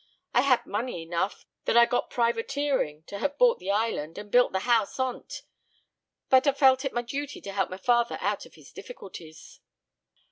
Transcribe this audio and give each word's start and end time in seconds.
I 0.33 0.41
had 0.41 0.65
money 0.65 1.03
enough, 1.03 1.45
that 1.65 1.77
I 1.77 1.85
got 1.85 2.09
privateering, 2.09 3.03
to 3.03 3.19
have 3.19 3.37
bought 3.37 3.59
the 3.59 3.69
island, 3.69 4.17
and 4.17 4.31
built 4.31 4.51
the 4.51 4.61
house 4.61 4.99
on't; 4.99 5.43
but 6.27 6.47
I 6.47 6.53
felt 6.53 6.83
it 6.83 6.91
my 6.93 7.03
duty 7.03 7.39
to 7.39 7.51
help 7.53 7.69
my 7.69 7.77
father 7.77 8.17
out 8.19 8.47
of 8.47 8.55
his 8.55 8.71
difficulties." 8.71 9.59